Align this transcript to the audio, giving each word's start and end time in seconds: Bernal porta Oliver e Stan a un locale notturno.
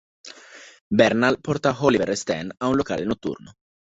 Bernal 0.99 1.37
porta 1.45 1.73
Oliver 1.87 2.09
e 2.15 2.17
Stan 2.23 2.47
a 2.57 2.65
un 2.71 2.75
locale 2.79 3.05
notturno. 3.11 3.49